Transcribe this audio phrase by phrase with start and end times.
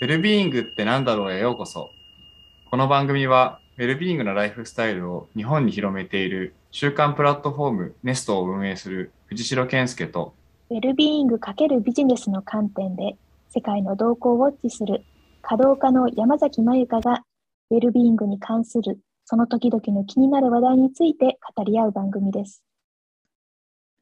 [0.00, 1.90] ウェルビーイングって何だろうへようこそ。
[2.68, 10.34] この番組は、ウェルビーイングのライフスタイルを日本に広めている週刊プラットフォームネストを運営する藤代健介と、
[10.70, 13.16] ウェルビーイング×ビジネスの観点で
[13.50, 15.04] 世界の動向をウォッチする
[15.42, 17.22] 稼働家の山崎まゆかが
[17.70, 22.64] ウェルビーイングに関するその時々の気になる話題について語り合う番組です。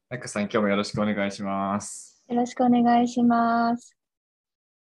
[0.09, 2.23] マイカさん今日もよろしくお願いします。
[2.27, 3.95] よろしくお願いします。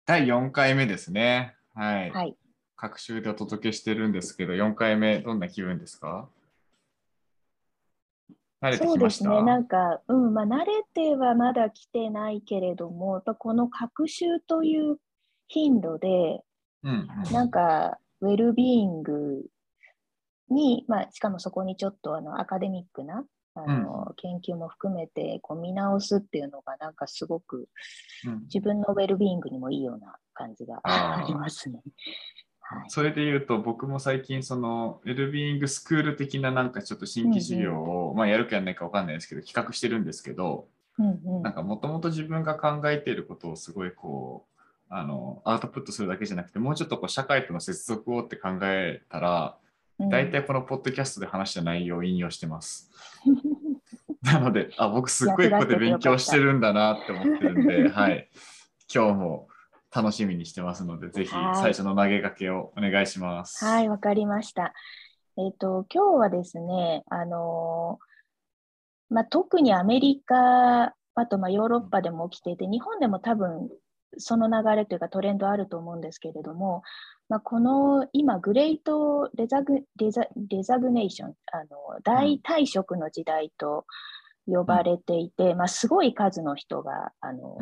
[0.07, 1.55] 第4回目ですね。
[1.73, 2.11] はい。
[2.11, 2.37] はい。
[2.75, 6.29] 各週でお届けしてるんですけど、4回目どんな気分ですか？
[8.61, 9.41] 慣れてそうですね。
[9.41, 14.97] なんか、うん、まあ、慣れてはまだ来てないけれども、やっぱこの学習という
[15.47, 16.43] 頻度で、
[16.83, 19.45] うんうんなんか、ウェルビーイング
[20.49, 23.25] に、まあ、しかもそこにちょっとあのアカデミックな
[23.55, 27.69] あの、研究も含めてこう見直すっていうのが、なんかすごく
[28.25, 28.41] うん。
[28.43, 31.81] 自分のウェルビーイングにもいいような感じがありますね。
[32.59, 41.43] はい、それで言うと、僕も最近、その、ウェルビーイングスクール的ななんかちょっと新規授業を、まあ、やるかやらないかわかんないですけど、企画してるんですけど、うんうん。
[41.43, 49.64] なんかもともと自分が考えていることをすごいこう、あの、アウトプットするだけじゃなくて、もうちょっとこう、社会との接続をって考えたら、うん
[49.99, 52.91] 大体このポッドキャストで話した内容を引用してます。
[54.21, 58.29] なので、あ、僕すっごいここで勉強してるんだなって思ってるんで、 はい。
[58.93, 59.47] 今日も
[59.93, 63.63] 楽しみにしてますので、ぜひはい最初の投げかけをお願いします。
[63.63, 64.73] はい、わかりました。
[65.37, 68.15] えっ、と、今日はですね、あのー
[69.09, 73.69] まあ、特にアメリカ、あとまあヨーロッパでも起きていて、日本でも多分
[74.17, 76.81] その流れというかトレンドあると思うんですけれども、
[77.27, 83.85] まあ、この今、グレートレザグレザレザグネーション、あの大退職の時代と
[84.45, 87.57] 呼ばれていて、まあ、すごい数の人があの。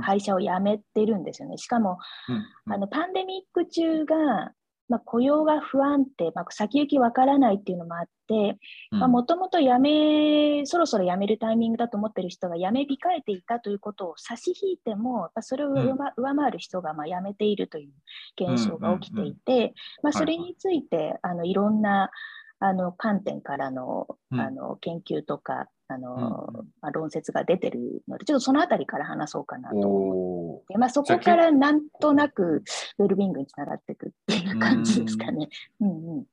[0.00, 1.58] 会社を辞めてるんですよね。
[1.58, 4.52] しかも、うんあのパンデミック中が、
[4.90, 8.58] まあ、雇用が不安定、まあ、先行きわからないっていうのもあって、
[8.90, 9.10] うん。
[9.12, 12.86] もともと辞め、そろそろ辞めるタイミングだと思ってる人が辞め控
[13.16, 22.10] えていたということを差し引いても、まあそれを上,、上回る人がまあ辞めているという現象が起きていて、まあ、それについて、あのいろんな
[22.58, 24.40] あの観点からのうん。
[24.40, 30.72] あの研究とか、あのうんまあ、論説が出てるので、ちょっとそのあたりから話そうかなと思おー。
[30.72, 32.62] でまあ、そこからなんとなく
[32.98, 35.48] ウェルビングにつながっていくっていう感じですかね。
[35.80, 36.24] うんうん、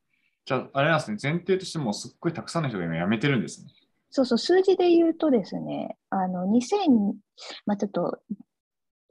[0.44, 3.72] じゃあ、あれなんですね、前提としてもすっごいたくさんの人が今辞めてるんですね。
[4.10, 7.14] そうそう、数字で言うとですね、あの2000、
[7.66, 8.18] まあ、ちょっと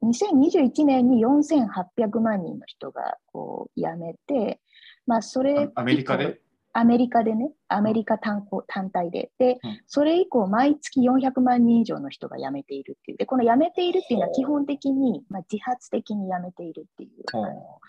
[0.04, 4.60] 2021年に4800万人の人がこう辞めて、
[5.06, 6.40] まあ、それあアメリカで？
[6.80, 9.32] アメリカでね、アメリカ単行単体で。
[9.40, 13.18] でうん、それ以降、毎月400万人以上の人が辞めているっていう。
[13.18, 17.80] で、この辞めているっていうのは基本的に、まあ、自発的に辞めているっていうあの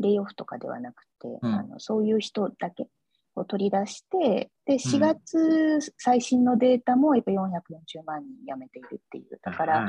[0.00, 1.54] レイオフとかではなくて、うん。
[1.54, 2.88] あのそういう人だけ
[3.36, 9.38] を取り出して、で、4月最新のデータもやっぱ440万人辞めているっていう。
[9.42, 9.84] だから、う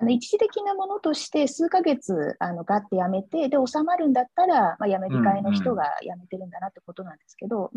[0.00, 7.70] あの一時的なものとして数ヶ月あのガッてやめてで収まるんだったら、まあ、やめ控えの人がやめてるんだなってことなんですけど、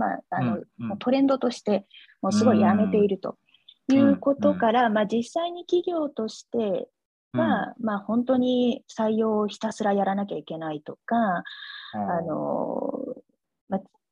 [0.99, 1.85] トレンドとして
[2.21, 3.37] もうすごいやめていると
[3.89, 6.89] いうことから、まあ、実際に企業として
[7.33, 11.15] は、まあ、本当に採用をひたすらやらなきゃいけないとか、
[11.93, 13.26] うんあのまあ、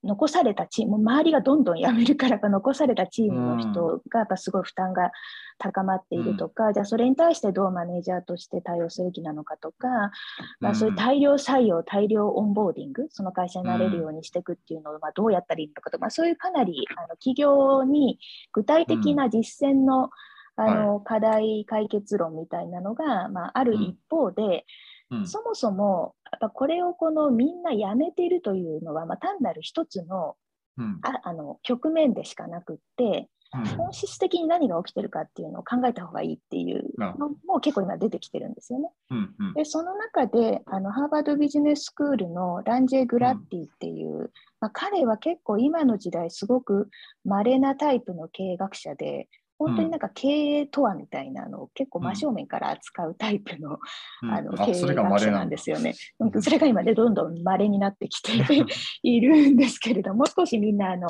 [0.05, 5.11] 残されたチーム、周りがどんどん辞めるからか、残されたチームの人がやっぱすごい負担が
[5.57, 9.87] 高まっているとか、じゃあそれに対してどうマネージャーとして対応すべきなのかとか、
[10.59, 18.19] まあ、そういう大量採用、大量オンボーディング、その会社になれるようにしていくっていうのを、まあ、どうやったらいいのかとか、まあ、そういうかなりあの企業に
[18.53, 20.09] 具体的な実践の,、
[20.55, 24.65] あの課題解決論みたいなのが、まあ、ある一方で、
[25.11, 25.27] うん。
[25.27, 30.35] そもそもやっぱこれをこのみんなやめているというのは、まあ、単なる一つの
[30.77, 30.99] うん。
[31.03, 33.65] ああの局面でしかなくってうん。
[33.77, 38.89] 本質的に何が起きてるかっていうのを考えた方がいいっていうのも結構今出てきてるんですよね。
[39.11, 39.53] うんうん。
[39.53, 46.89] でその中であのハーバードビジネススクールのランジェ・グラッティっていう、まあ、彼は結構今の時代すごく
[47.23, 53.79] 稀なタイプの経営学者で本当になんか経営とはみたいなのを結構真正面から扱うタイプの,、
[54.23, 54.31] うん。
[54.31, 55.93] あの経営あそれが学者なんですよね。
[56.19, 58.31] うんそれが今でどんどん稀になってきて
[59.03, 61.07] いるんですけれども、少しみんなあの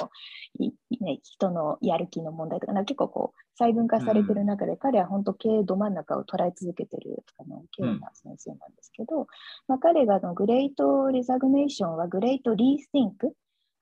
[0.60, 0.72] い
[1.02, 9.28] ね、人のやる気の問題とか、結構こう細分化されてる中で、彼は本当経営ど真ん中を捉え続けてるあの経営な先生なんですけど、
[9.68, 13.34] まあ、彼があのグレートリザグネーションはグレートリーシンク、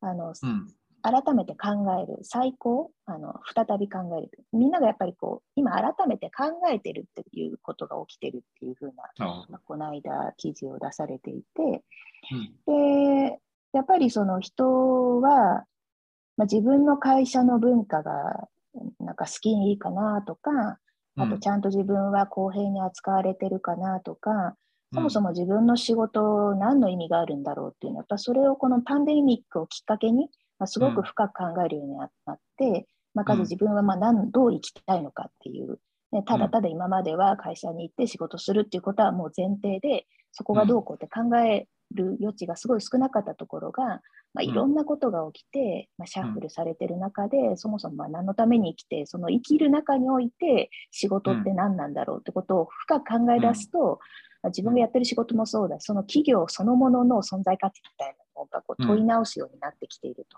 [0.01, 0.68] あのうん
[1.04, 1.70] 改めて考
[2.02, 4.32] える、再考、あの再び考える。
[4.54, 11.84] みんながやっぱりこう、今改めて考えてるっていうことが起きてるっていうふうな、あまあ、この間記事を出されていて、
[12.68, 13.26] うん。
[13.26, 13.40] で、
[13.74, 15.66] やっぱりその人は、
[16.38, 18.48] まあ、自分の会社の文化が
[19.00, 20.80] なんか好きにいいかなとか、
[21.18, 24.56] あとちゃんと自分は公平に扱われてるかなとか、
[24.94, 30.30] そもそも自分の仕事何の意味があるんだろうっていうのは、やっぱそれをこのパンデミックをきっかけに、
[30.60, 32.10] まあ、すごく深く考えるようになっ
[32.58, 35.80] て、まあ、まず自分はまあ何どう生きたいのかっていう、
[36.12, 44.02] ね、ただただ今までは会社に行って仕事するっていうことはもう前提で、そこがどうこうって考える余地がすごい少なかったところが、
[44.34, 53.98] まあ、いろんなことが起きて、まあ、シャッフルされてる中で、そもそもまあ何のために生きて、その生きる中において仕事って何なんだろうってことを深く考え出すと、まあ
[54.50, 55.80] 自分がやってる仕事もそうだ。
[55.80, 60.38] し、その企業そのものの存在価値みたいなのがこう問い直すようになってきていると。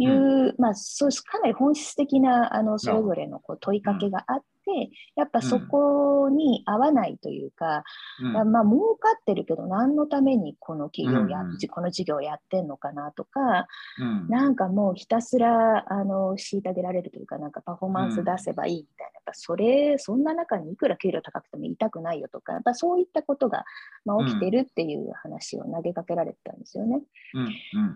[0.00, 7.84] いう、まあ、そうかなり本質的なあのそれぞれのこう問いかけがあって、やっぱそこに合わないというか、
[8.20, 8.52] うん。
[8.52, 13.66] まあ、儲かってるけど、何のためにこの企業や、うんうんこの事業をやってんのかなとか、
[13.98, 14.28] うん。
[14.28, 23.64] なんかもうひたすらあの虐げられるというか、なんかパフォーマンス出せばいいみたいな、やっぱそれ、そんな中にいくら給料高くても痛くないよとか、やっぱそういったことが、
[24.04, 27.02] まあ、起きてるっていう話を投げかけられてたんですよね。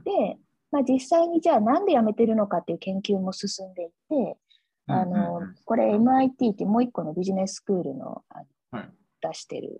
[0.05, 0.39] で、
[0.71, 4.39] まあ、実際にじゃあなんで辞めてるのかっていう研究も進んでいて、
[4.87, 8.41] あのうんこれ MIT ってもう一個のビジネススクールのあ
[8.73, 8.91] のはい。
[9.23, 9.71] 出してる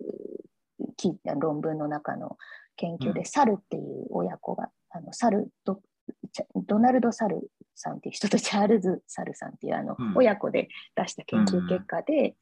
[0.95, 2.37] き論文の中の
[2.77, 3.25] 研究で、うん。
[3.25, 5.79] サルっていう親子が、あのサルド
[6.55, 10.13] ドナルド・サルさんっていう人とチャールズ・サルさんっていうあの、うん。
[10.15, 12.35] 親子で出した研究結果で、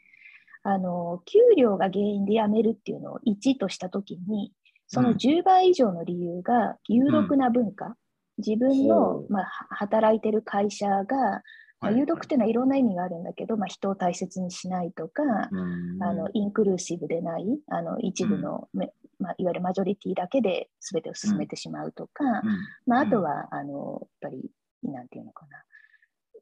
[0.64, 4.54] あの給料が原因で辞めるっていうのを1としたときに、
[4.88, 7.96] その10倍以上の理由が有毒な文化、
[8.38, 11.42] 自分のまあ、は働いてる会社が、
[11.82, 15.56] ま有毒っていうのはいろんな意味があるんだけど、まあ、人を大切にしないとか、う
[15.98, 16.04] ん。
[16.04, 22.42] あのインクルーシブでないあの一部の、めまあ、いわゆるマジョリティだけで全てを進めてしまうとか、うん。
[22.86, 24.52] まあ、あとうんは、あのやっぱり
[24.84, 25.64] なんていうのかな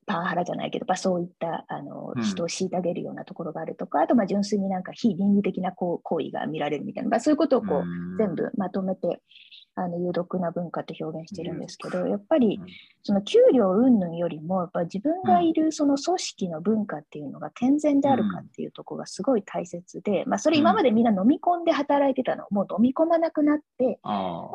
[0.06, 2.24] パワハラじゃないけど、まあ、そういったあのうん。
[2.24, 8.18] 人を虐げるようなところがあるとか、あとまあ純粋になんか非倫理的なこう行為が見られるみたいな、まあ、そういうことをこう、うん。
[8.18, 9.22] 全部まとめて
[9.84, 12.60] あの有毒な文化って表現してるんですけど、やっぱり
[13.04, 24.00] その給料云々よりも、やっぱ自分がいるその組織の文化っていうのが健全であるかっていうところがすごい大切で、まあ、それ今までみんな飲み込んで働いてたのをもう飲み込まなくなって、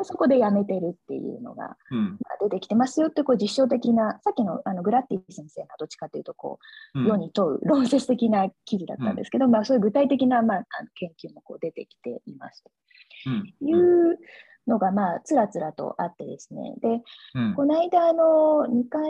[0.03, 1.77] そこで辞めてるっていうのが
[2.41, 6.59] 出てきてますよってこう実証的な、さっきのあのグラッティ先生がどっちかというとこ
[6.95, 7.07] う、うん。
[7.07, 12.63] 世に問う論説的な記事だったんですけど、まあ、そういう具体的な、まあ、研究もこう出てきています。
[12.65, 12.71] と
[13.27, 13.55] うん。
[13.61, 14.19] いう
[14.67, 16.75] のが、まあ、つらつらとあってですね。
[16.81, 17.03] で、
[17.35, 17.55] うん。
[17.55, 19.03] この間、あの、2回、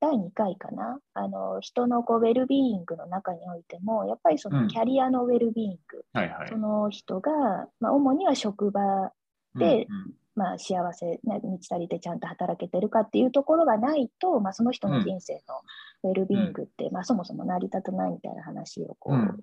[0.00, 4.62] 第2回かな、あの、人のこうウェルビーイングの中においても、やっぱりそうん。
[4.62, 6.48] のキャリアのウェルビーイング、はいはい。
[6.48, 9.12] その人が、まあ、主には職場
[9.54, 9.86] で
[10.34, 15.62] まあ、幸せ、ね、満ち足りてちゃんと働けてるかっていうところがないと、まあ、その人の人生の
[16.04, 19.40] ウェルビーイングって、まあ、そもそも成り立たないみたいな話をこう、うん。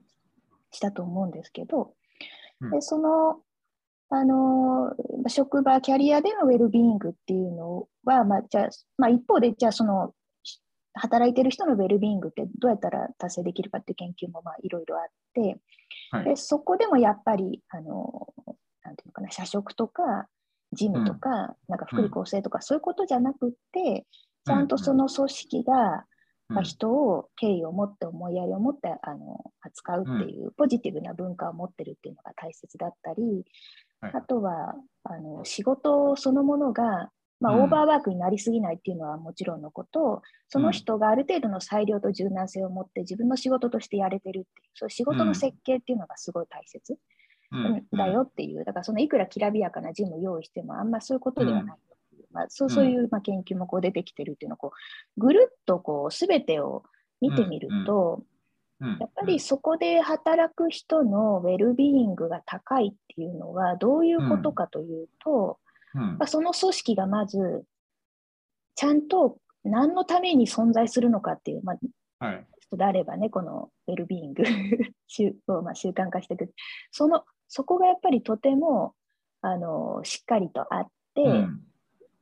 [0.72, 1.94] したと思うんですけど、
[2.62, 2.72] うん。
[2.72, 3.42] でその、
[4.10, 10.14] あのー職場、キャリアでのウェルビーイングっていうのは、まあじゃあまあ、一方で、じゃあその
[10.44, 10.62] し
[10.94, 15.04] 働いてる人のウェルビーイングってどうやったら達成できるかっていう研究もまあいろいろあっ
[15.34, 15.58] て、
[16.12, 16.26] はい。
[16.26, 18.28] でそこでもやっぱり、あの
[18.84, 20.28] なんていうのかな、社食とか、
[20.74, 24.06] ジムとか、なんか福利厚生とか、そういうことじゃなくって、
[24.46, 26.06] ちゃんとその組織が、
[26.48, 33.44] まあ、人を敬意を持って思いやりを持ってあの扱うっていうポジティブな文化を持ってるっていうのが大切だったり、
[34.06, 34.12] はい。
[34.16, 37.10] あとはあの仕事そのものが、
[37.40, 37.62] まあ、うん。
[37.64, 46.98] オーバーワークになりすぎないっていうのはもちろんのこと、その人がある程度の裁量と柔軟性を持って自分の仕事としてやれてるっていうそういう仕事の設計っていうのがすごい大切、
[47.52, 47.86] うん。
[47.92, 51.78] だよっていうだからそのいくらきらびやかなジムを用意してもあんまそういうことではない
[52.16, 54.72] いう、まあ、そうそういうまあ研究もこう出てきてるっていうのをこ
[55.18, 56.84] うぐるっとこう全てを
[57.22, 58.35] 見てみると、うん
[58.82, 65.60] やっぱりそこで働く人のウェルビーイングが高いっていうのはどういうことかというと、
[65.94, 66.02] うん。
[66.18, 67.64] まあその組織がまず
[68.76, 71.74] ちゃんと何のために存在するのかっていう、ま
[72.20, 72.46] あ、はい。
[72.60, 74.44] 人であればね、このウェルビーイング
[75.08, 76.54] 習をまあ習慣化していく。
[76.92, 78.94] その、そこがやっぱりとても、
[79.42, 81.62] あの、しっかりとあって、うん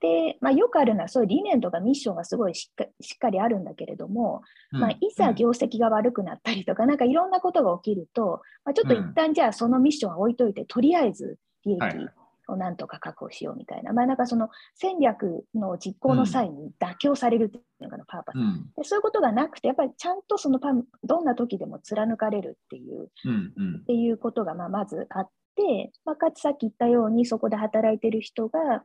[0.03, 4.41] で、まあ、よくあるのは、そういう理念とかミッションがすごいしっかしっかりあるんだけれども、
[4.71, 12.07] まあ、いざ業績が悪くなったりとか、なんかいろんなことが起きると、まあ、ちょっと一旦じゃあそのミッションは置いといて、とりあえず利益はいはい。
[12.49, 18.35] をなんとか確保しようみたいな、まあ、なんかその戦略の実行の際に妥協されるっていうのかな、パーパス。
[18.35, 18.69] うん。
[18.75, 23.75] でそういうことがなくて、やっぱりちゃんとそのパンどんな時でも貫かれるっていううんうん。
[23.77, 28.83] っていうことがまあまずあって、まあ、かつさっき言ったようにそこで働いてる人が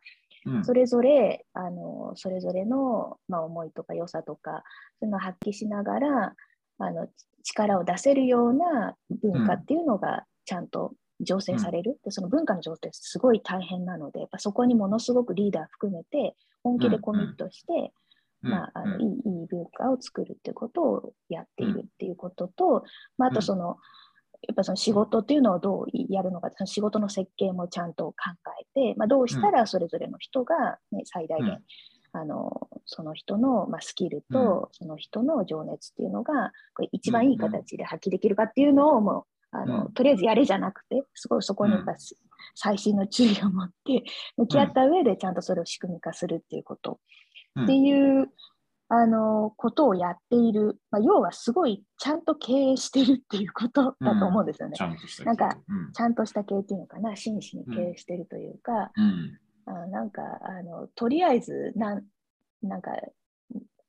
[0.56, 0.64] うん。
[0.64, 4.62] それぞれ、あのそれぞれの、まあ、思いとか良さとか
[5.00, 6.34] そういうのを発揮しながら
[6.78, 7.08] あの
[7.42, 10.92] 力を出せるような文化っていうのがちゃんと
[11.26, 17.92] 醸成される、でその文化の醸成すごい大変なのでやっぱそこにものすごくリーダー含めて本気でコミットして、
[18.42, 18.50] うん。
[18.50, 22.84] まあ、あのいい文化を作るっていうことをやっているっていうことと、
[23.16, 23.78] まあ、あとその、
[24.46, 28.14] やっぱその仕事っていうのをどうやるのか、その仕事の設計もちゃんと考
[28.60, 31.62] えて、まあ、どうしたらそれぞれの人が、ね、最大限、うん。
[32.12, 39.92] あのその人の、まあ、スキルとその人の情熱っていうのがこれ一番いい形で発揮できるかっていうのをもうあの、うん。
[39.92, 41.94] とりあえずやれじゃなくてすごいそこにやっぱ
[42.54, 44.04] 細心の注意を持って
[44.36, 46.98] 向き合った上でちゃんとそれを仕組み化するっていうこと
[47.56, 48.28] うんっていう、
[48.90, 54.76] あのことをやっている、まあ、要はすごいちゃんと経営してるっていうことだと思うんですよね。
[54.76, 55.92] ちゃんなんかうん。
[55.92, 59.38] ちゃんとした経営っていうのかな、真摯に経営してるというか、うん。
[59.66, 62.04] あなんかあのとりあえずなん
[62.62, 62.90] なんか、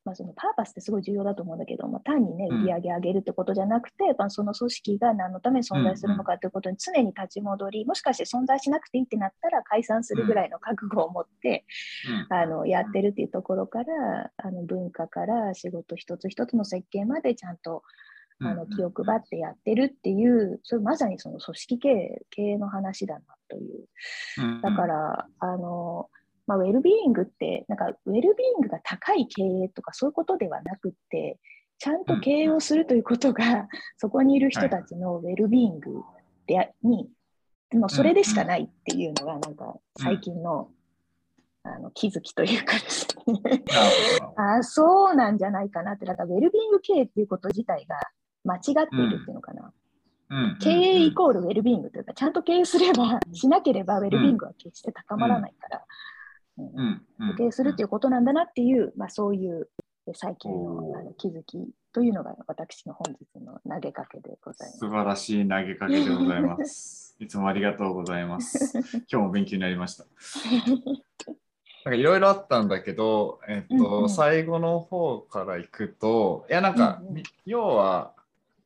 [0.09, 2.63] まあ、そのパーパスってすごい重要だと思うんだけど、まあ、単にねうん。
[2.63, 11.65] 売り上げ上げるってことじゃなくて、まあ、その組織が何のために存在するのかということに常に立ち戻り、もしかして存在しなくていいってなったら解散するぐらいの覚悟を持って、
[12.29, 12.35] うん。
[12.35, 17.83] あのやってるっていうところからあの文化から仕事一つ一つの設計までちゃんと
[18.41, 23.85] あの気を配ってやってるっていう、それまさにその組織経営経営の話だなという。
[24.39, 24.61] うん。
[24.61, 26.09] だから、あの
[26.49, 31.37] まあ、ウェルビーイングってなんかウェルビーイングが高い経営とかそういうことではなくって
[31.77, 36.03] ちゃんと経営をするということが、 そこにいる人たちのウェルビーイング
[36.47, 37.07] で、に
[37.73, 40.71] もうそれでしかないっていうのがなんか最近の,、
[41.63, 43.41] あの気づきというかですね。
[43.43, 43.57] なる
[44.19, 44.33] ほど。
[44.41, 46.05] あそうなんじゃないかなって。
[46.05, 47.95] だからウェルビーイング経営っていうこと自体が
[48.43, 49.71] 間違っているっていうのかな、
[50.31, 50.57] うん。
[50.59, 55.85] 経営イコールウェルビーイングというかちゃんと経営すればしなければウェルビーイングは決して高まらないから、
[56.59, 59.69] うんうんうん経営するっていうことなんだなっていう、まあ、そういう
[60.09, 61.57] え最近のあの気づき
[61.93, 64.79] というのが私の本日の投げかけでございます。
[64.79, 67.15] 素晴らしい投げかけでございます。
[67.19, 68.77] いつもありがとうございます。
[69.11, 70.05] 今日も勉強になりました。
[71.85, 78.13] なんかいろいろあったんだけど、えっと、うんうん最後の方からいくと、いやなんか、うんうん要は、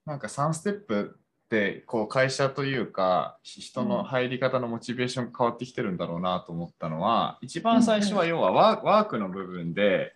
[0.06, 1.18] なんか3ステップ
[1.54, 10.16] でこう会社というか人の入り方のモチベーションが変わってきてるんだろうなと思ったのは、一番最初は要はワークの部分で、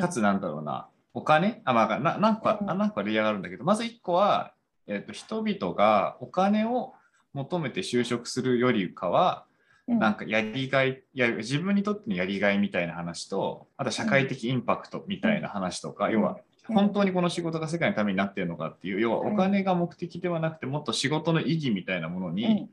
[0.00, 1.60] かつなんだろうな、お金？
[1.66, 2.70] あ、まあ、な何個か、うん。
[2.70, 4.54] あ何個かレイヤーがあるんだけど、まず1個は、
[4.86, 6.94] えっと人々がお金を
[7.34, 9.44] 求めて就職するよりかは、
[9.88, 9.98] うん。
[9.98, 16.12] なんかやりがいや自分にとってのやりがいみたいな話とあと社会的インパクトみたいな話とか、うん。
[16.12, 16.36] 要はうん
[16.68, 22.68] 本当にこの仕事が世界のためになっているのかっていう要はお金が目的ではなくてもっと仕事の意義みたいなものに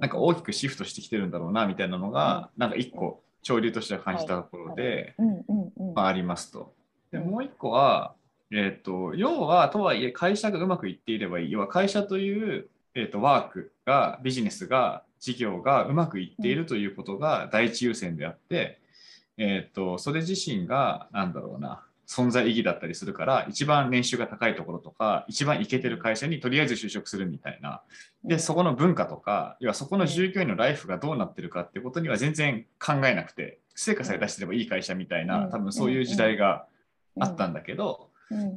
[0.00, 5.14] なんか大きくシフトしてきてるんだろうなみたいなのがなんか一個潮流としては感じたところで、
[5.94, 6.74] まあ、ありますと。
[7.10, 7.30] でうん。
[7.30, 8.14] もう一個は、
[8.50, 11.52] えー、と要はとはいえ会社がうまくいっていればいい。
[11.52, 18.80] 要は会社という、えー、とワークがビジネスが事業がうまくいっているということが第一優先であって、
[19.36, 27.82] えー、とそれ自身がなんだろうな存在意義だったりするから一番年収が高いところとか一番イケてる会社にとりあえず就職するみたいな。
[28.24, 36.66] でそこの文化とか要はそこの従業員のライフがどうなってるかっていうことには全然考えなくて成果さえ出してればいい会社みたいな多分そういう時代が
[37.20, 38.08] あったんだけど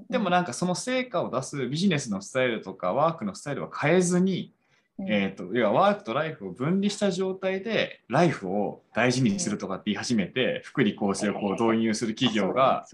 [0.10, 4.52] でもなんかその成果を出すビジネスのスタイルとかワークのスタイルは変えずに
[5.00, 5.12] うん。
[5.12, 12.86] えー、と要はワークとライフを分離した状態でライフを大事にするとかって言い始めて福利厚生をこう導入する企業が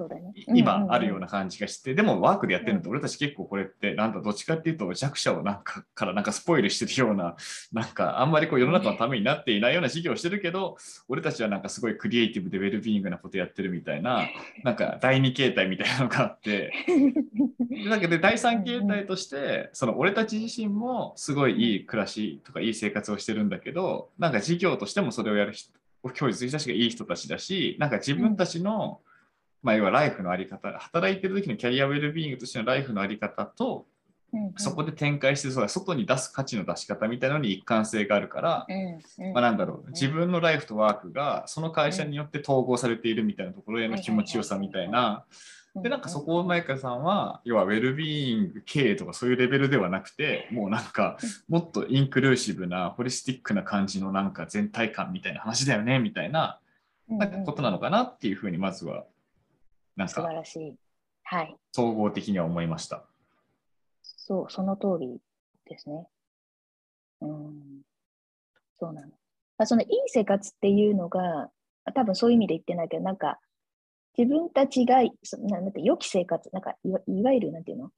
[0.48, 7.36] 今あるような感じがしてでもワークでやってるのって俺たち結構これってなんだどっちかっていうと弱者をなんかからなんかスポイルしてるような
[7.74, 10.78] なんかあんまりこう世の中のためになっていないような事業をしてるけど
[11.08, 14.28] 俺たちはなんかすごいクリエイティブでウェルビーイングなことやってるみたいな
[14.64, 16.72] なんか第二形態みたいなのがあって
[17.70, 25.72] でだけど第三形態としてその俺たち自身もすごいいい暮らしとかいい生活をしてるんだけどなんか事業としてもそれをやる人
[26.04, 29.02] 享受する人たちがいい人たちだしなんか自分たちの、
[29.62, 33.86] まあ、要はライフのあり方働いてる時のキャリアウェルビーイングとしてのライフのあり方と
[34.58, 38.68] そこで展開してそ外に出す価値の出し方みたいなのに一貫性があるから、
[39.34, 45.26] まあ、なんだろう自分のライフとワークがその会社によって統合されているみたいなところへの気持ちよさみたいな。
[45.76, 56.60] でなんかそこをマイカさんは要はウェルビーイング経営とかそういうレベルではなくてもうなんかもっとインクルーシブなホリスティックな感じのなんか全体感みたいな話だよねみたいな
[57.08, 59.06] なんかことなのかなっていうふうにまずは
[60.00, 60.76] なん素晴からしい。
[61.24, 61.56] はい。
[61.74, 63.04] 総合的には思いました。
[64.02, 65.20] そう、その通り
[65.70, 66.08] ですね。
[67.22, 67.82] うん。
[68.80, 69.12] そうなの。
[69.58, 71.52] あそのいい生活っていうのが、
[71.94, 73.40] 多分そういう意味で言ってないけど、なんか、
[74.20, 77.90] 自分たちが、そなんて良き生活、なんかいわいわゆるなんていうの？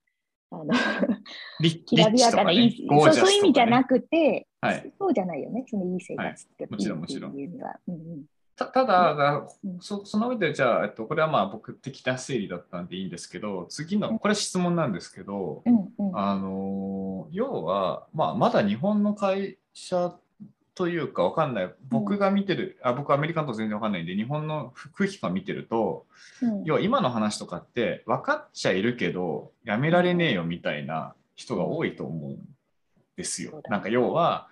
[0.51, 0.65] あの
[1.85, 6.67] きらびやかな、いい、そうそういう意味じゃなくて、はい、そうじゃないよね、そのいい生活って、は。
[6.67, 7.39] い、もちろんもちろん。
[7.39, 7.53] いうん
[7.87, 8.25] うん。
[8.55, 20.13] たただ、うん、そその上でじゃあ、えっと、これはまあ僕的な整理だったんでいいんですけど次のこれ質問なんですけど、うんうん、あの要は、まあ、まだ日本の会社
[20.73, 21.73] というかわかんない。
[21.89, 26.05] 僕が見てる、あ僕アメリカと全然わかんないんで日本の空気感見てると、
[26.65, 32.39] 要は今の話とかって分かっちゃいるけどやめられねえよみたいな人が多いと思うん
[33.17, 33.61] ですよ。
[33.69, 34.47] なんか要は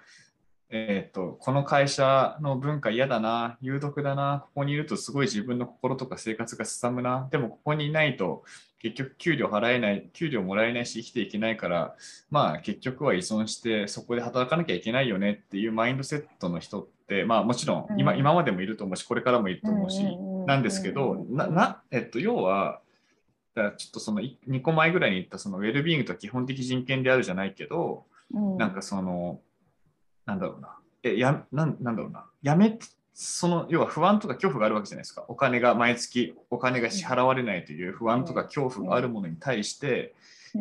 [0.71, 8.43] えーと、この会社の文化嫌だな、有毒だな、ここにいるとすごい自分の心とか生活がすさむな、でもここにいないと
[8.79, 11.95] 結局給料払えない、給料もらえないし生きていけないから、
[12.31, 20.03] まあ結局は依存してそこで働かなきゃいけないよねっていうマインドセットの人って、まあもちろん今,、今までもいると思うし、これからもいると思うし、
[20.47, 22.81] なんですけど、ななえっと、要は、
[23.55, 29.41] ちょっとその2個前ぐらいに言ったそのウェルビーイングとは基本的人権であるじゃないけど、なんかその、
[30.25, 32.79] なんだろうな、えやなんなんだろうな、やめ
[33.13, 35.25] その要は不安とか恐怖があるわけじゃないですか。
[35.27, 40.13] お金が毎月お金が支払われないという不安とか恐怖があるものに対して、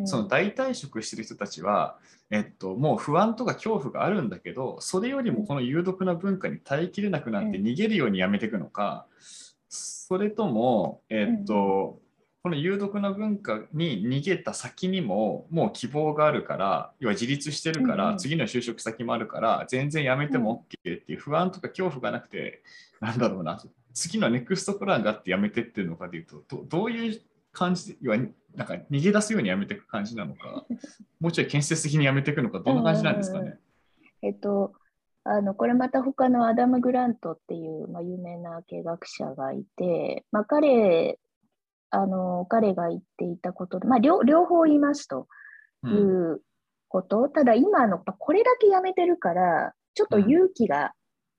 [0.05, 1.97] その代替職してる人たちは、
[2.31, 9.07] えっと、もう不安とか恐怖があるんだけど、それよりもこの有毒な文化に耐えきれなくなって逃げるようにやめていくのか、
[9.69, 12.01] それとも、えっと、
[12.49, 22.63] この有毒な文化に逃げた先にももう希望があるから要は自立してるから、次の就職先もあるから全然やめても OK っていう不安とか恐怖がなくて
[23.01, 23.63] なんだろうな
[23.93, 27.21] 次のネクストプランがあってやめてってるのかでいうとどどういう
[27.53, 28.19] 感じで要は
[28.57, 30.65] なんか逃げ出すようにやめていく感じなのか
[31.21, 33.59] もうちょい建設的にやめていくのかどんな感じなんですかね？
[34.23, 34.73] えっと
[35.25, 41.19] あのこれまた他のアダム・グラントっていう、まあ、有名な経営学者がいて、まあ、彼
[41.91, 45.27] あの彼が言っていたことで、まあ、両両方言いますと
[45.85, 46.41] いう
[46.89, 50.93] こと、うん、ただ今のこれだけやめてるからちょっと勇気が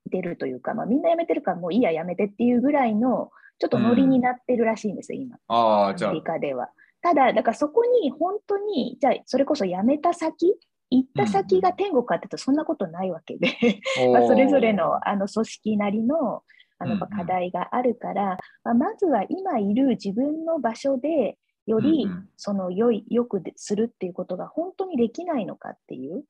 [0.09, 6.69] 出るというか、うん、まあ、みんなやめてるからもういいややめてっていうぐらいのちょっとノリになってるらしいんですよ、今アメリカでは。
[7.01, 10.53] ただだからそこに本当にじゃあそれこそやめた先
[10.89, 13.49] 行った先が天国かっていうとそんなことないわけで。
[14.11, 16.43] まあそれぞれのあの組織なりの
[16.79, 21.37] あの課題があるから、まあ、まずは今いる自分の場所で
[21.67, 26.23] よりその良い良くするっていうことが本当にできないのかっていう。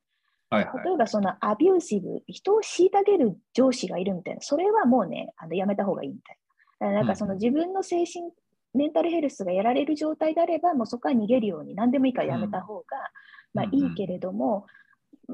[0.50, 6.38] はいはい、例えばそのアビューシブ、人を虐げる上司がいるみたいな、それはもうね、あのやめた方がいいみたい
[6.92, 6.92] な。
[6.92, 8.32] なんかその自分の精神、
[8.74, 12.84] メンタルヘルスがやられる状態であれば、もうそこは逃げるように、何でもいいからやめた方が、
[13.54, 14.66] まあ、いいけれども、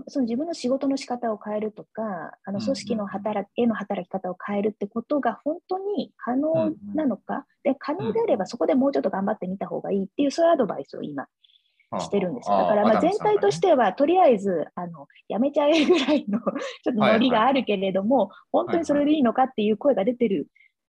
[0.07, 11.27] その自分の仕事の仕方を変えるとか、あの組織の働き、への働き方を変えるってことが本当に可能なのか、で可能であればそこでもうちょっと頑張ってみた方がいいっていう、そういうアドバイスを今
[11.99, 12.49] してるんです。
[12.49, 12.57] よ。
[12.57, 16.39] だからまあ全体としては、とりあえずあのやめちゃえぐらいの
[16.83, 20.47] ちょっとノリがあるけれども、本当にそれでいいのかっていう声が出てる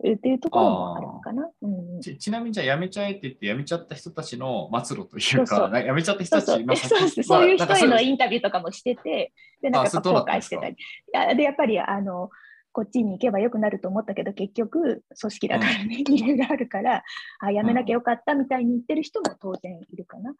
[0.01, 1.49] っていうところもあるのかな。
[1.62, 10.77] うんちちなみにじゃあやめちゃえって言ってやめちゃった人たちの末路というか、そうそうやめちゃった人たちのそうそうそういう人へのインタビューとかもしてて、でなんか後悔してたり。
[11.13, 12.29] やでやっぱりあの
[12.71, 17.03] こっちに行けばよくなると思ったけど結局組織だからね、理由があるから
[17.39, 20.33] あやめなきゃよかったみたいに言ってる人も当然いるかな。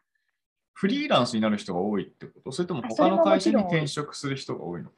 [0.72, 2.52] フリーランスになる人が多いってこと？
[2.52, 4.94] それとも他の会社に転職する人が多いのか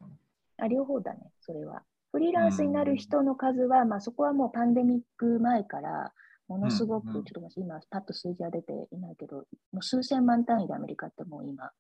[0.59, 0.67] な？
[0.67, 1.83] あ両方だね、それは。
[2.13, 6.13] フリーランスになる人の数は、まあ、そこはもうパンデミック前から
[6.49, 9.37] ものすごく、ちょっと今、パッと数字は出ていないけど、
[9.73, 11.71] もう数千万単位でアメリカってもう今、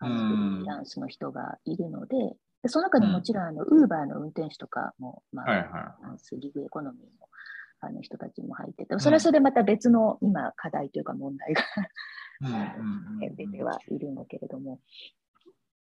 [0.00, 2.16] あのフリーランスの人がいるので、
[2.62, 7.08] でその中でもちろん、あの、ウーバーの運転手とかも、まあ、はいはい、ギグエコノミーの
[7.80, 11.62] あの人たちも入ってて、それはそれでまた別の今、課題というか問題が
[13.36, 14.80] 出てはいるんだけれども。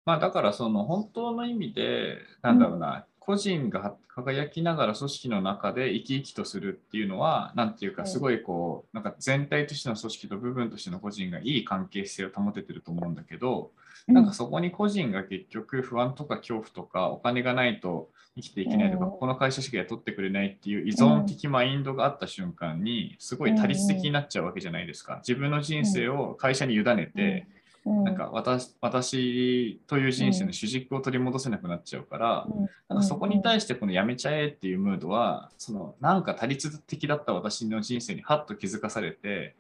[0.06, 13.72] まあ、だからその本当の意味で、なんだろうな、個人が輝きながら組織の中で生き生きとするっていうのは何ていうかすごいこうなんか全体としての組織と部分としての個人がいい関係性を保ててると思うんだけど
[14.08, 25.18] なんかそこに個人が結局不安とか恐怖とかお金がないと生きていけないとかこの会社しか雇ってくれないっていう依存的マインドがあった瞬間にすごい他律的になっちゃうわけじゃないですか。
[25.26, 27.48] 自分の人生を会社に委ねて
[27.86, 32.48] なんか私私という人生の主軸を取り戻せなくなっちゃうから、
[32.88, 39.56] なんかそこに対してこのやめちゃえっていうムードはそのなんか他律的だった私の人生にハッと気づかされて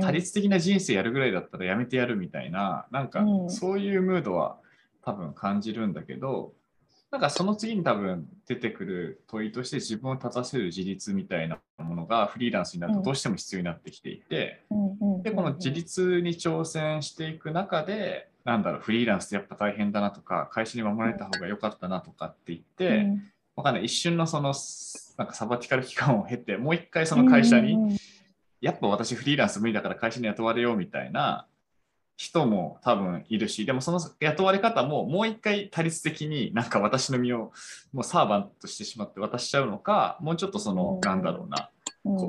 [0.00, 4.56] 他律的な人生やるぐらいだったらやめてやるみたいななんかそういうムードは
[5.04, 6.52] 多分感じるんだけど
[7.10, 14.62] なんかその次に多分出てくる問いとして自分を立たせる自立みたいなものがフリーランスになるとどうしても必要になってきていて、
[15.22, 23.06] でこの自立に挑戦していく中でなんだろうフリーランスってやっぱ大変だなとか会社に守られた方が良かったなとかって言って、
[23.56, 23.86] わかんない。
[23.86, 24.52] 一瞬のその
[25.16, 27.98] なんかサバティカル期間を経てもう一回その会社に、
[28.60, 31.46] やっぱ私フリーランス無理だから会社に雇われようみたいな
[32.18, 37.52] 人も多分いるし、でもその雇われ方ももう一回多律的になんか私の身を
[37.92, 41.70] もうサーバントしてしまって渡しちゃうのか、もうちょっとその、なんだろうな、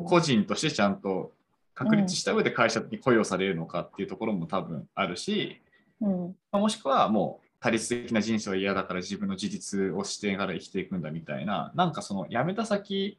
[0.06, 1.32] 個人としてちゃんと
[1.74, 5.60] 確立した上で会社に雇用されるのかっていうところも多分あるし、
[6.02, 6.36] うん。
[6.52, 13.18] もしくはもう多律的な人生は嫌だから自分の自立をしてから生きていくんだみたいな、なんかその辞めた先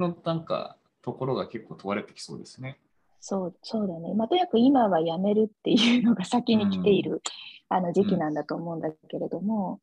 [0.00, 2.78] のなんかところが結構問われてきそうですね。
[3.20, 7.20] そうそうだね、まあ、とにかく今はやめるっていうのが先に来ている、うん、
[7.68, 9.80] あの時期なんだと思うんだけれども、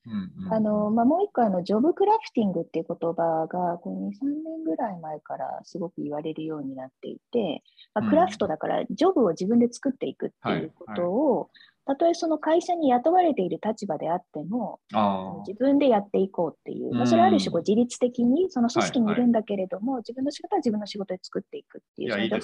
[0.49, 11.49] あのまあ、もう一個あの、ジョブクラフティングっていう言葉がこ2、3年ぐらい前からすごく言われるようになっていて、まあ、クラフトだからジョブを自分で作っていくっていうことを、
[11.85, 14.79] たとえその会社に雇われている立場であっても、
[15.47, 22.19] 自分でやっていこうっていう、まあ、それある種こう自律的にその組織にいるんだけれども、はいはい、自分の仕事は自分の仕事で作っていくっていう。
[22.19, 22.39] いいね、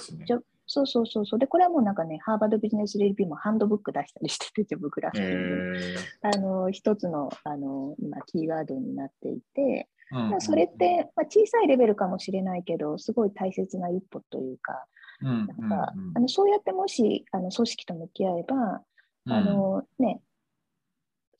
[0.66, 1.38] そうそうそうそう。
[1.40, 5.96] で、これはもうなんかね、ハーバードビジネスレビューもハンドブック出したりしてて、ジョブクラフティ。
[6.22, 14.86] あの、一つの、あの、今、キーワードになっていて、うんうん、それって、まあ、小さいレベルかもしれないけど、すごい大切な一歩というか、
[15.22, 18.82] なんか、あのそうやってもしあの組織と向き合えば、
[19.28, 20.20] あのね、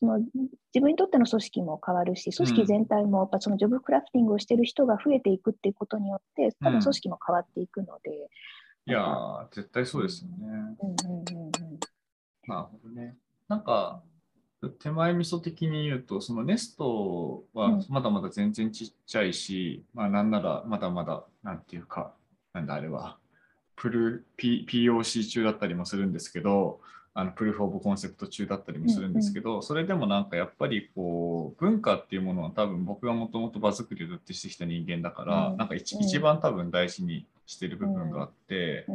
[0.03, 8.29] その自分にとっての組織も変わるし、組織全体もやっぱそのジョブクラフティングをしている人が増えていくっていうことによって、多分組織も変わっていくので。
[8.87, 10.37] いやー、絶対そうですよね。
[10.81, 11.51] うんうんうんうん、
[12.49, 13.17] なるほどね。
[13.49, 14.03] なんか、
[14.81, 22.13] 手前味噌的に言うと、そのネストはまだまだ全然ちっちゃいし、うん、まあなんならまだまだ、なんていうか、
[22.53, 23.19] なんだあれは、
[23.77, 26.81] プル、P、POC 中だったりもするんですけど、
[27.15, 38.87] あのプルーフ・オブ・コンセプト中だったりもするんですけど、それでもなんかやっぱりこう文化っていうものは多分僕がもともと場作りをずっとしてきた人間だから、うん、なんか一,、一番多分大事にしてる部分があって、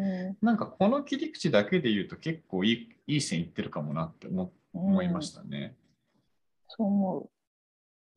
[0.41, 5.75] なんかこの切り口だけで言うと結構いいいい線いってるかもなって思,、思いましたね。
[6.69, 7.29] そう思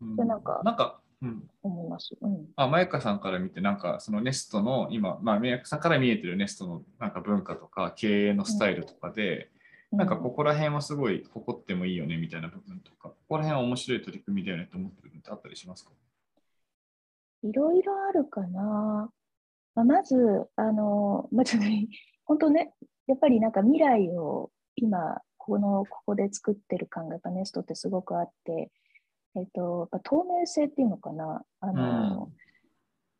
[0.00, 0.16] う。
[0.16, 2.16] でなんかなんかうん、思います。
[2.20, 9.50] うん、あ、まゆかさんから見て、なんかそのネストの今、まあ、まゆかさんから見えてるネストのなんか文化とか経営のスタイルとかで、
[9.92, 15.90] なんかここら辺はすごい誇ってもいいよねみたいな部分とか、ここら辺は面白い取り組みだよねと思ってる部分ってあったりしますか？
[17.42, 19.10] いろいろあるかな。
[19.74, 20.16] まあ、まず、
[20.56, 21.68] あの、まあ、ちょっと
[22.24, 22.72] 本当ね、
[23.06, 28.70] やっぱりなんか未来を今、この、ここで作ってる感がやっぱネストってすごくあって、
[29.36, 31.42] えっと、やっぱ透明性っていうのかな。
[31.60, 32.32] あの、うん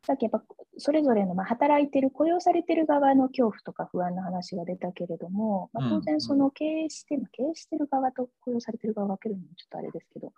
[0.03, 0.41] さっきやっぱ
[0.81, 10.33] それぞれの、まあ、働いてる、雇用されてる側の恐怖とか不安の話が出たけれども、まあ、当然その経営して、うん、経営してる側と雇用されてる側を分けるのもちょっとあれですけど、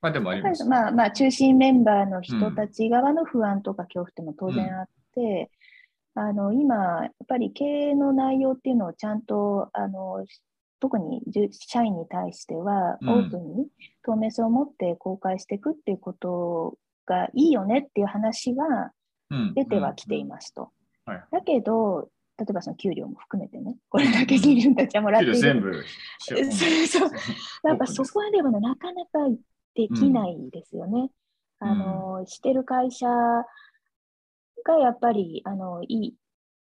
[0.00, 5.50] まあでもあります、まあ、まあ中心メンバーの人たち側の不安とか恐怖っていうのも当然あって、
[6.14, 10.24] うん、あの今、やっぱり経営の内容っていうのをちゃんとあの
[10.80, 13.66] 特に社員に対してはオープンに
[14.04, 18.92] 透明性を持って公開していくっていうことがいいよねっていう話は
[19.54, 20.70] 出てはきていますと。
[21.06, 25.38] だけど、例えばその給料も含めてね、これだけ自分たちはもらっている。
[25.38, 25.72] 全部。
[26.20, 27.10] そうそう。
[27.64, 29.10] やっぱそこはでもね、なかなか
[29.74, 31.10] できないですよね。
[31.60, 36.14] うん、あの、してる会社がやっぱり、あの、いい。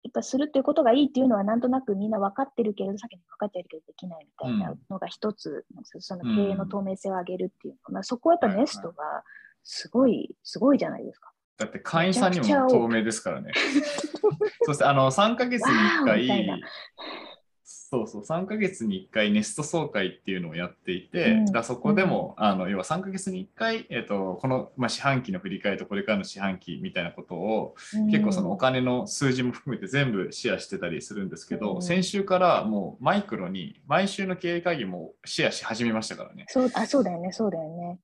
[0.04, 9.24] やっぱするっていうことがいいっていうのはなんとなくみんな分かってるけれど、先に分かってるけどできないみたいなのが一つ、うん、その経営の透明性を上げるっていうの、まあ、そこはやっぱネストが
[9.64, 11.32] すごい、すごいじゃないですか。
[11.58, 13.52] だって会員さんにも透明ですからね。
[14.62, 16.62] そしてあの3ヶ月に1回、
[17.64, 36.44] そうそう、3ヶ月に1回ネスト総会っていうのをやっていて、うん、だそこでも、うん、あの要は3ヶ月に1回、えーと、この、まあ、四半期の振り返りとこれからの四半期みたいなことを、うん、結構そのお金の数字も含めて全部シェアしてたりするんですけど、先週からもうマイクロに毎週の経営会議もシェアし始めましたからね。
[36.48, 37.98] そうあそうだよね、そうだよね。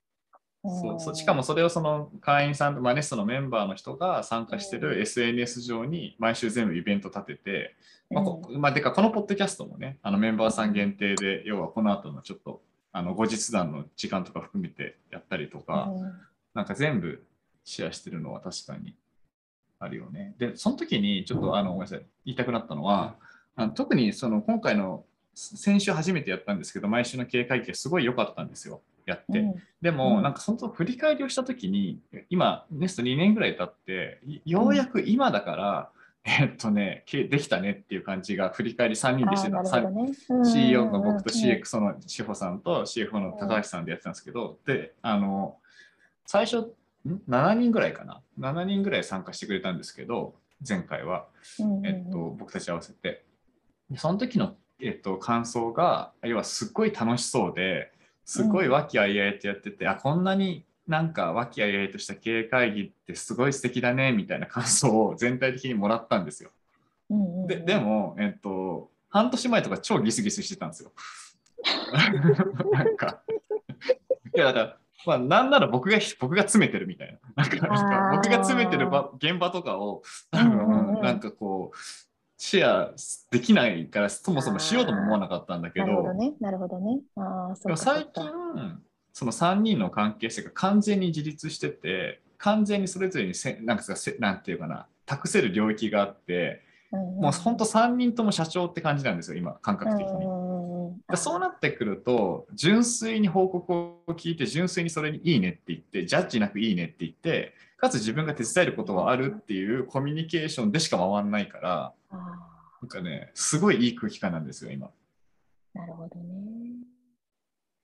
[0.67, 7.77] そうそうしかもそれをその会員さん、まあ、ネストのメンバーの人が参加してる SNS 上に毎週全部イベント立てて、
[8.11, 15.91] まあこまあ、でかこのポッドキャストもねあのメンバーさん限定で要はこの後のちょっとあの後日談の時間とか含めてやったりとか、
[16.55, 17.25] なんか全部
[17.65, 18.95] シェアしてるのは確かに
[19.81, 20.35] あるよね。
[20.39, 23.17] でその時にちょっとあのごめんなさい言いたくなったのは
[23.57, 28.81] あの特にその今回の先週初めてやったんですけど毎週の経営会計すごい良かったんですよ。
[29.07, 29.39] やって。
[29.41, 35.91] うんでも、うんなんかその振り返りをしたときに、今、ネスト2年ぐらい経って、ようやく今だから、
[36.25, 39.63] えっとね、けできたねっていう感じが振り返り3人でしてた。
[39.91, 40.07] ね。
[40.31, 45.59] うん CEO の僕とうん CX の志保さんと CFO の高橋さんでやってたんですけど、で、あの、
[46.25, 46.75] 最初、
[47.07, 50.35] ん？7人ぐらいかな？7人ぐらい参加してくれたんですけど、
[50.67, 51.27] 前回は。
[51.85, 53.23] えっと、僕たち合わせて。
[53.91, 57.93] でその時の、えっと、感想が、要はすっごい楽しそうで、
[58.25, 66.51] すごい和気あいあいとやってて、あ、こんなになんか和気あいあいとした経営会議ってすごい素敵だね、みたいな感想を全体的にもらったんですよ。
[67.11, 70.93] うんうんうんででも、えっと、半年前とか超ギスギスしてたんですよ。
[72.73, 73.23] なんか、
[74.35, 77.45] いやだから、まあ、なんなら僕が僕が詰めてるみたいな。
[77.45, 81.77] なんか僕が詰めてる場現場とかを、多うんうんうん分なんかこう、
[82.37, 82.95] シェア
[83.31, 86.33] できないから、そもそもしようとも思わなかったんだけど、なるほどね。
[86.41, 87.01] なるほどね。
[87.17, 88.25] あ最近
[89.13, 100.27] その3人の関係性が完全に自立してて、完全にそれぞれにせなんかせなんていうかな、託せる領域があって、もう本当3人とも社長って感じなんですよ、今、感覚的に。
[100.27, 112.17] にでそうなってくると、純粋に報告を聞いて、純粋にそれにいいねって言って、ジャッジなくいいねって言って、かつ自分が手伝えることはあるっていうコミュニケーションでしか回らないから、あ
[112.81, 114.87] なんかね、すごいいい空気感なんですよ、今。
[114.87, 114.91] ー
[115.79, 116.55] なるほどね。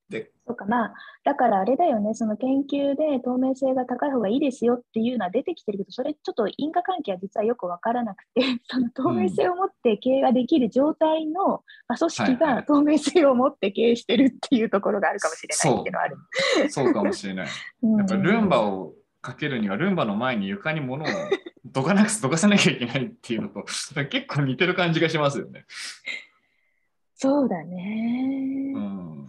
[0.09, 16.71] で、そうか、まあ、だからあれだよね、その研究で透明性が高い方がいいですよっていうのは出てきてるけど、それちょっと因果関係は実はよくわからなくて、 その透明性を持って経営ができる状態の、まあ、組織が透明性を持って経営してるっていうところがあるかもしれないっていうのはある。
[16.71, 17.47] そうかもしれない。
[17.83, 21.09] うんやっぱルンバをかけるには、ルンバの前に床に物を
[21.65, 25.65] どかなくどかさなきゃいけないっていうのと、結構似てる感じがしますよね。
[27.15, 28.73] そうだね。
[28.75, 29.29] うん。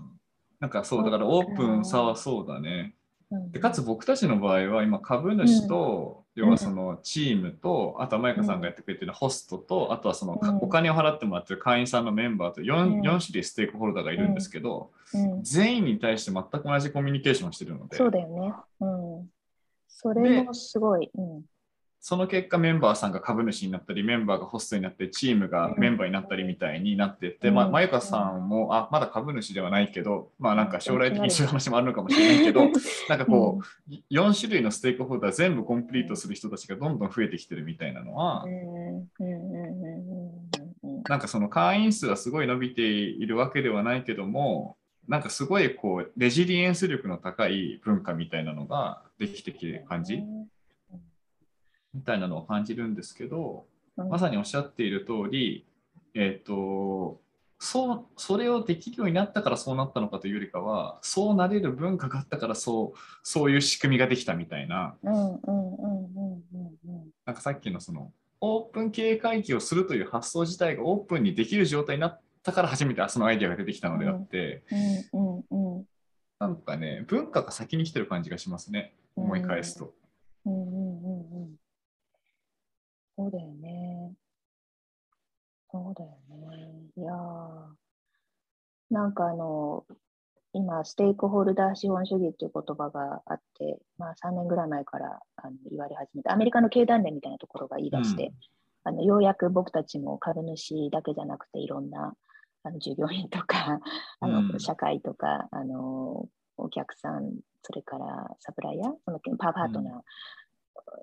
[0.59, 2.95] なんかそう、だからオープンさはそうだね。
[2.95, 18.53] うんでかつ僕たちの場合は今株主と、要はそのチームと、あとはマイカさんがやってくれてるホストと、あとはそのお金を払ってもらってる会員さんのメンバーと 4,、うん4種類ステークホルダーがいるんですけど、うん全員に対して全く同じコミュニケーションをしてるので、そうだよね。
[18.81, 19.00] うん。
[19.93, 21.09] それもすごい。
[21.13, 21.43] うん。
[22.03, 27.53] その結果メンバーさんが株主になったり、メンバーがホストになって、チームがメンバーになったりみたいになってって、うん。
[27.53, 32.71] まあ、マユカさんも、あ、まだ株主ではないけど、まあなんか将来的にそういう話もあるのかもしれないけど、
[33.07, 38.51] なんかこう、4種類のステークホルダー全部コンプリートする人たちがどんどん増えてきてるみたいなのはう、ん。
[38.51, 39.09] うん。
[39.19, 39.25] うん。
[39.25, 39.81] うん。
[40.83, 40.95] うん。
[40.95, 41.03] うん。
[41.07, 44.75] なんかその会員数はすごい伸びているわけではないけども、
[45.07, 50.23] なんかすごいこう、レジリエンス力の高い文化みたいなのができてきてる感じ？
[51.93, 53.65] みたいなのを感じるんですけど、
[53.97, 54.09] うん。
[54.09, 55.65] まさにおっしゃっている通り、
[56.15, 57.21] えっ、と、
[57.59, 67.09] そう、それをできるようになったからそうなったのかというよりかは、そうなれる文化があったからそう、そういう仕組みができたみたいな、うんうんうんうんうんうん。
[67.25, 74.63] なんかさっきのその、オープン経営会議をするという発想自体がオープンにできる状態になったから初めてそのアイデアが出てきたのであって、
[75.13, 75.70] うんうんうん
[76.41, 79.93] なんかね、文化が先に来てる感じがしますね、思い返すと。
[80.43, 81.55] うんうんうんうん
[83.15, 84.13] そうだよね。
[85.71, 86.09] そうだよ
[86.49, 86.87] ね。
[86.97, 87.75] いやー
[88.89, 89.85] なんかあの、
[90.53, 98.31] 今、ステークホルダー資本主義っていう言葉があって、まあ3年ぐらい前からあの言われ始めた、アメリカの経団連みたいなところが言い出して、うん
[98.83, 102.15] あのようやく僕たちも株主だけじゃなくていろんな
[102.63, 103.79] あの従業員とか
[104.19, 104.59] あの、うん。
[104.59, 110.01] 社会とかあのお客さんそれからサプライヤーそのパパートナー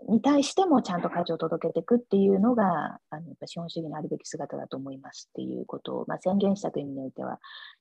[0.09, 7.39] に対してもちゃんと価値を届けていくっていうのがあのやっぱ資本主義のあるべき姿だと思いますっていうことを、まあ、宣言したという意味においては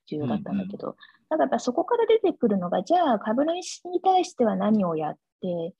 [0.07, 0.95] 重要だったんだけど、
[1.29, 5.73] だからやっぱそこから出てくるのがじゃあ株主に対しては何をやって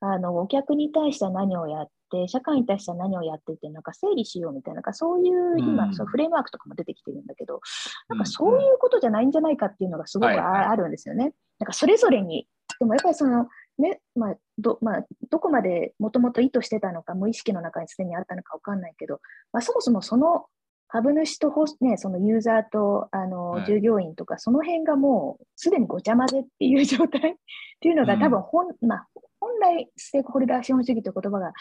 [0.00, 1.92] あのお客に対しては何をやって、
[2.28, 5.94] 社会に対しては何をやってって、なんか整理しようみたいな、なんかそういう今、うん。
[5.94, 7.60] そのフレームワークとかも出てきてるんだけど、
[8.08, 11.32] なんかうんそういうことじゃないんじゃないかっていうのがすごくあ,、るんですよね。
[11.58, 12.48] なんかそれぞれに、
[12.78, 13.48] でもやっぱりその、
[13.78, 19.20] ねまあどまあ、どこまでもともと意図してたのか、無意識の中にすでにあったのか分かんないけど、
[19.52, 20.46] まあ、そもそもその
[20.94, 23.66] 株主とホス、ね、そのユーザーとあの、はい。
[23.66, 27.34] 従業員とか、その辺がもうすでにごちゃ混ぜっていう状態っ
[27.80, 28.20] ていうのが、うん。
[28.20, 29.06] 多分本,、まあ、
[29.40, 31.52] 本来、ステークホルダー資本主義という言葉が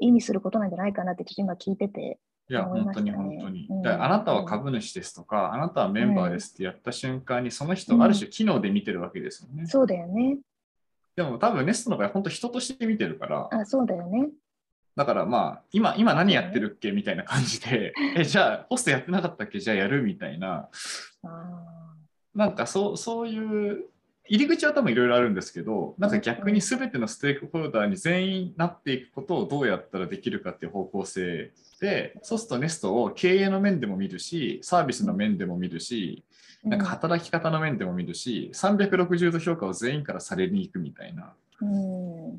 [0.00, 3.66] 意味することなんじゃないかなって、ちょっと今聞いてて、いや、本当に本当に。
[3.70, 9.66] うんだからあなたは株主ですとか、あなたはメンバーですってやった瞬間に、その人うんある種機能で見てるわけですよね。
[9.66, 10.38] そうだよね。
[11.16, 14.28] でも多分ネストの場合、本当人として見てるから、あそうだよね。
[14.96, 19.58] だからまあ、今、今何やってるっけみたいな感じで、 え、じゃあ、ホストやってなかったっけ？
[19.58, 20.68] じゃあやるみたいな、
[21.24, 21.94] あ
[22.34, 23.86] なんかそうそういう
[24.26, 36.24] 入り口は多分いろいろあるんですけど、なんか逆に全てのステークホルダーに全員なっていくことをどうやったらできるかっていう方向性で、そうするとネストを経営の面でも見るし、サービスの面でも見るし、
[36.62, 41.34] なんか働き方の面でも見るし、360度評価を全員からされに行くみたいな。
[41.60, 42.38] うん。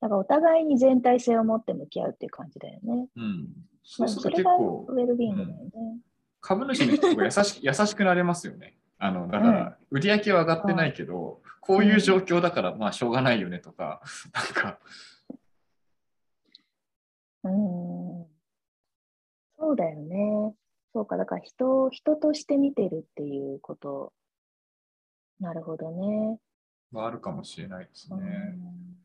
[0.00, 3.08] だからお互いに全体性を持って向き合うっていう感じだよね。
[3.16, 3.48] うん。
[3.98, 5.70] まそうすると結構ウェルビーイングだよね。
[6.40, 8.76] 株主の人が優し 優しくなれますよね。
[8.98, 14.00] あのだから売り上げは上がってないけど、こういう状況だからまあしょうがないよねとか、
[14.32, 14.78] なんか、
[17.44, 18.26] うん。
[19.58, 20.54] そうだよね。
[20.92, 24.12] そうか、だから人を人として見てるっていうこと。
[25.40, 26.40] なるほどね。
[26.92, 28.22] はあるかもしれないですうね。
[28.22, 28.96] ん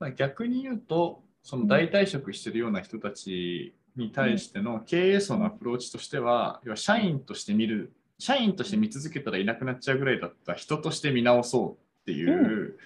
[0.00, 12.76] まあ逆に言うと、その代替職してるような人たちに対しての経営層のアプローチとしては、要は社員として見る、社員として見続けたらいなくなっちゃうぐらいだった人として見直そうっていう、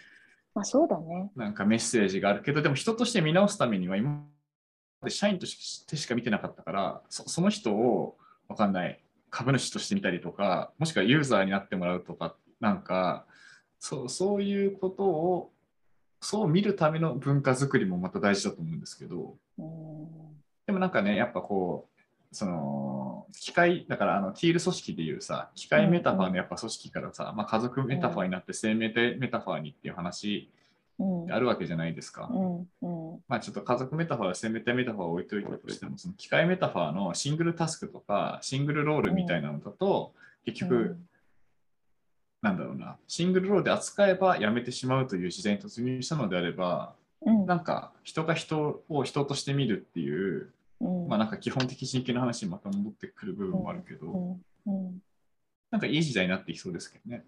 [0.55, 1.31] まあそうだね。
[1.35, 9.01] なんかメッセージがあるけど、でも人として見直すためには今まで社員としてしか見てなかったから、そその人をわかんない
[9.31, 13.27] 株主として見たりとか、もしくはユーザーになってもらうとか、なんか
[13.81, 15.53] そうそういうことを
[16.21, 20.34] そう見るための文化づくりもまた大事だと思うんですけど、うん。
[20.67, 30.51] でもなんかね、やっぱこう、その機械だからあのティール組織でいうさ機械メタファーのやっぱ組織からさ、まあ、家族メタファーになって生命体メタファーにっていう話
[30.99, 31.33] うん。
[31.33, 32.31] あるわけじゃないですか。
[33.29, 40.13] まあちょっと家族メタファー、生命体メタファーを置いといたとしても、その機械メタファーのシングルタスクとか、シングルロールみたいなのだと、
[40.45, 40.97] 結局、
[42.43, 47.47] なんだろうな、シングルロールで扱えばやめてしまうという時代に突入したのであれば、うん。
[47.47, 51.09] なんか人が人を人として見るっていう、うん。
[51.09, 54.77] まあなんか基本的人権の話にまた戻ってくる部分もあるけど、うん。
[54.87, 55.03] うん。
[55.71, 57.25] なんかいい時代になってきそうですけどね。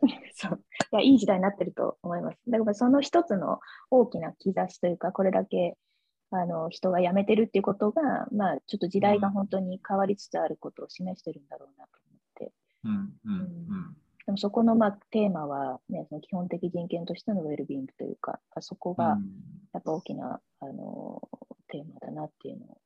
[0.34, 0.64] そう。
[0.92, 2.38] いや、いい時代になってると思います。
[2.48, 3.60] だからその一つの
[3.90, 5.76] 大きな兆しというか、これだけ
[6.30, 12.52] あの人が辞めてるっていうことが、まあ、ちょっと時代が本当に変わりつつあることを示してるんだろうなと思って。
[12.84, 12.92] うん
[13.24, 13.96] うんうん。
[14.30, 19.24] でもそこの、まあ、テーマは、ね、その基本的人権としてのウェルビーイングというか、そこがうん
[19.72, 21.28] やっぱ大きな、あの
[21.66, 22.78] テーマだなっていうのを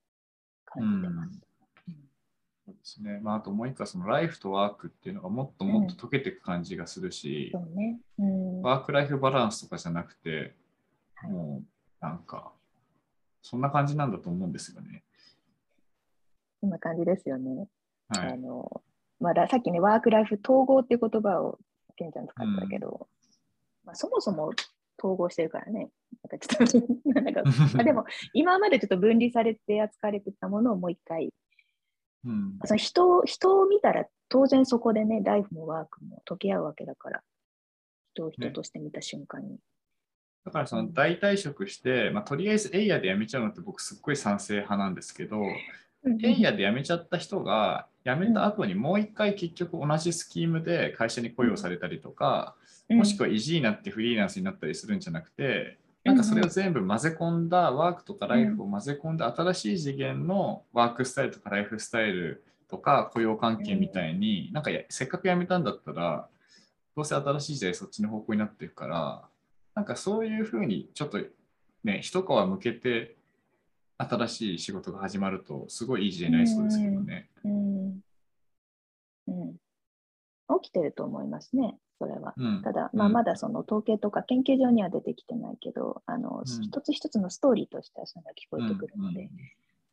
[0.65, 1.41] 感じてます。
[2.65, 3.21] そうですね。
[3.23, 8.01] まあ、あともう一個、そのライフとワークっていうのがもっともっと溶けていく感じがするし、そうね。
[8.19, 8.63] うん。
[8.63, 10.55] ワークライフバランスとかじゃなくて、
[11.15, 11.65] はいもう
[12.01, 12.53] なんか、
[13.43, 15.03] そんな感じなんだと思うんですよね。
[16.61, 17.69] そんな感じですよね。
[18.09, 18.33] はい。
[18.33, 18.83] あの
[19.21, 21.59] まださっきね、ワークライフ統合っていう言葉を
[21.97, 23.09] ケンちゃん使ってたけど、
[23.85, 24.53] まあ、そもそも
[24.99, 25.91] 統合してるからね。
[26.31, 27.43] なんかちょっとなんか
[27.79, 31.33] あでも今までちょっと分離されて扱われてたものをもう一回、
[32.25, 32.59] うん。
[32.65, 37.23] その人を人を見たら当然そこでね、ライフもワークも溶け合うわけだから、
[38.15, 39.59] 人を人として見た瞬間に。
[40.45, 45.43] だからその代替職して、まあ、とりあえずエイヤで辞めちゃうのって僕すっごい賛成派なんですけど、
[46.23, 52.55] エイヤで辞めちゃった人が辞めた後にもう一回結局同じスキームで会社に雇用されたりとか、
[52.91, 66.29] もしくは意地になってフリーランスになったりするんじゃなくて、なんかそれを全部混ぜ込んだワークとかライフを混ぜ込んだ新しい次元のワークスタイルとかライフスタイルとか雇用関係みたいに、なんかやせっかく辞めたんだったら、
[66.95, 69.23] どうせ新しい時代そっちの方向になっていくから、
[69.75, 71.19] なんかそういうふうにちょっと
[71.83, 73.17] ね、一皮向けて
[73.97, 77.29] 新しい仕事が始まると、すごいいい時代になりそうですけどね。
[77.45, 77.53] うん。
[77.53, 77.74] うん、
[80.65, 82.35] 起きてると思いますね、それは。
[82.37, 82.63] うん。
[82.63, 83.13] ただ、まあ、うん。
[83.13, 89.31] まだその統計とか研究上には出てきてないけど、あのうん一つ一つのストーリーとしてはそ聞こえてくるのうんで、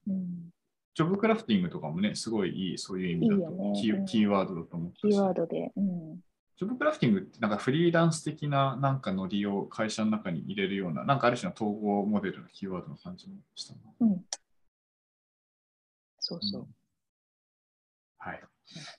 [0.07, 0.49] うん。
[0.93, 4.05] ジョブクラフティングとかもね、すごいいい、そういう意味だといいよね。
[4.07, 5.01] キーワードだと思ったし。
[5.01, 6.15] キーワードで、うん、
[6.57, 13.79] ジョブクラフティングってなんかフリーランス的ななんかノリを会社の中に入れるような、なんかある種の統合モデルのキーワードの感じもしたな。
[14.01, 14.21] うん。
[16.19, 16.67] そうそう。
[18.17, 18.43] はい。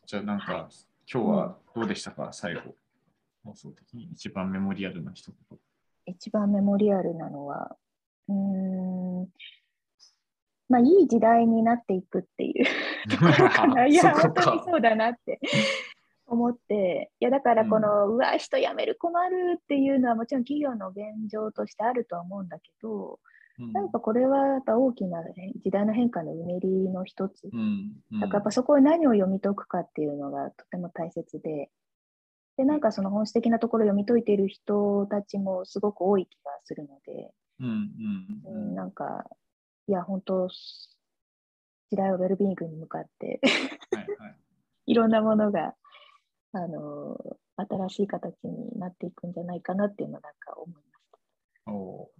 [0.07, 0.69] じゃあなんか、
[1.13, 2.75] 今日はどうでしたか、最後。
[3.45, 5.59] 放送的に一番メモリアルな一言。
[6.07, 7.77] 一番メモリアルなのは、
[8.29, 9.29] うーん、
[10.71, 12.65] まあ、いい時代になっていくっていう
[13.11, 13.87] ところかな。
[13.87, 15.39] いや、本か当にそうだなって
[16.25, 27.51] 思って、いや、だからこの、うわ、人辞める、困るっていうのはもちろん企業の現状としてあるとは思うんだけど、うんなんかこれはやっぱ大きなね時代の変化のうねりの一つ。
[28.21, 31.71] だからやっぱそこを何を読み解くかっていうのがとても大切で、
[32.57, 37.31] で、なんかその本質的なところを読み解いている人たちもすごく多い気がするので、
[38.75, 39.25] なんか、
[39.87, 43.41] いや、本当、時代はウェルビーイングに向かって。
[43.95, 44.37] はいはい。
[44.87, 45.77] いろんなものが
[46.53, 47.17] あの
[47.57, 51.07] 新しい形になっていくんじゃないかなっていうのはなんか思いまし
[51.65, 51.73] た。
[51.73, 52.11] お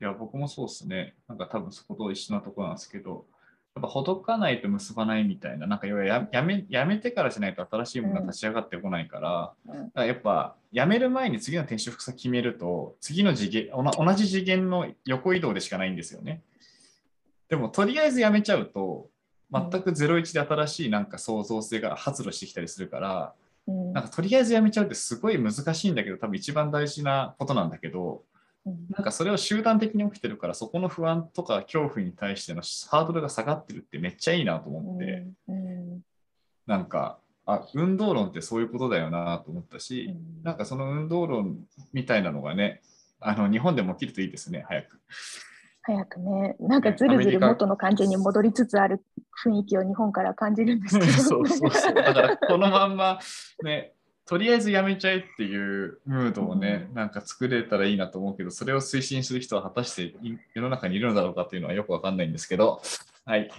[0.00, 1.14] いや、僕もそうですね。
[1.28, 3.26] なんか多分そこと一緒なところなんですけど、
[3.76, 16.42] やっぱほどかないと結ばないみたいな、なんか要はややめやめてからじゃないと新しいものが立ち上がってこないから、うんだからやっぱ辞める前に次の転職先決めると、次の次元、おな同じ次元の横移動でしかないんですよね。
[17.48, 19.10] でも、とりあえず辞めちゃうと、
[19.52, 23.34] 全く01で新しいなんか創造性が発露してきたりするから、
[23.66, 36.00] うんなんかとりあえず辞めちゃうってすごい難しいんだけど、多分一番大事なことなんだけど、うんなんかそれを集団的に起きてるから、そこの不安とか恐怖に対してのハードルが下がってるってめっちゃいいなと思って、うん
[36.66, 41.58] なんか、あ、運動論ってそういうことだよなと思ったうし、んなんかその運動論
[41.92, 42.80] みたいなのがね、
[43.18, 45.00] あの日本でも起きるといいですね、早く。
[45.82, 49.02] 早くね、なんかずるずる元の感じに戻りつつある
[49.44, 51.10] 雰囲気を日本から感じるんですけど。
[51.18, 51.94] そうそうそう。
[51.94, 53.18] だからこのまんま
[53.64, 53.94] ね、
[54.30, 62.80] とりあえずやめちゃえっていうムードをね、うんなんか作れたらいいなと思うけど、それを推進する人は果たしてい世の中にいるのだろうかっていうのはよくわかんないんですけど、
[63.24, 63.50] はい。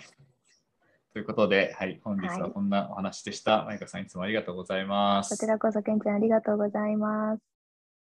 [1.12, 3.66] ということで、はい、本日はこんなお話でした。
[3.66, 5.32] マイカさんいつもありがとうございます。
[5.32, 7.51] こちらこそ、けんちゃんありがとうございます。